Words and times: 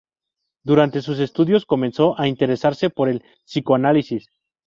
Durante 0.63 1.03
sus 1.03 1.19
estudios 1.19 1.67
comenzó 1.67 2.19
a 2.19 2.27
interesarse 2.27 2.89
por 2.89 3.07
el 3.07 3.23
psicoanálisis. 3.45 4.31